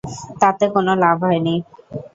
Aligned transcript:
তাতে 0.41 0.65
কোনো 0.75 0.91
লাভ 1.03 1.17
হয়নি। 1.23 1.55